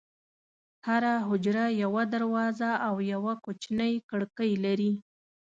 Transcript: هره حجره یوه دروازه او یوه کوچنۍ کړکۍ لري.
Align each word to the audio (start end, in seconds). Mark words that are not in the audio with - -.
هره 0.87 1.13
حجره 1.27 1.65
یوه 1.83 2.03
دروازه 2.13 2.71
او 2.87 2.95
یوه 3.13 3.33
کوچنۍ 3.45 3.93
کړکۍ 4.09 4.51
لري. 4.65 4.93